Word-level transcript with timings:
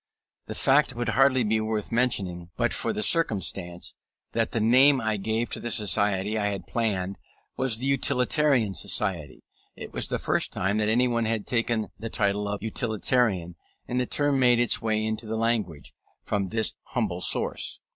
The 0.47 0.55
fact 0.55 0.95
would 0.95 1.09
hardly 1.09 1.43
be 1.43 1.61
worth 1.61 1.91
mentioning, 1.91 2.49
but 2.57 2.73
for 2.73 2.91
the 2.91 3.03
circumstance, 3.03 3.93
that 4.31 4.49
the 4.49 4.59
name 4.59 4.99
I 4.99 5.17
gave 5.17 5.51
to 5.51 5.59
the 5.59 5.69
society 5.69 6.39
I 6.39 6.47
had 6.47 6.65
planned 6.65 7.19
was 7.55 7.77
the 7.77 7.85
Utilitarian 7.85 8.73
Society. 8.73 9.43
It 9.75 9.93
was 9.93 10.07
the 10.07 10.17
first 10.17 10.51
time 10.51 10.79
that 10.79 10.89
anyone 10.89 11.25
had 11.25 11.45
taken 11.45 11.89
the 11.99 12.09
title 12.09 12.47
of 12.47 12.63
Utilitarian; 12.63 13.57
and 13.87 13.99
the 13.99 14.07
term 14.07 14.39
made 14.39 14.57
its 14.59 14.81
way 14.81 15.05
into 15.05 15.27
the 15.27 15.37
language, 15.37 15.93
from 16.23 16.47
this 16.49 16.73
humble 16.83 17.21
source. 17.21 17.79